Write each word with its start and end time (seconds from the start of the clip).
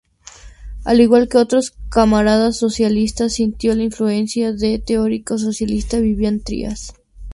Al 0.83 0.99
igual 0.99 1.29
que 1.29 1.37
otros 1.37 1.75
camaradas 1.91 2.57
socialistas, 2.57 3.33
sintió 3.35 3.75
la 3.75 3.83
influencia 3.83 4.51
del 4.51 4.81
teórico 4.83 5.37
socialista 5.37 5.99
Vivian 5.99 6.39
Trías. 6.39 6.95